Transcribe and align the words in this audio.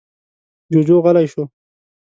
جوجو 0.71 0.97
غلی 1.05 1.25
شو. 1.31 1.43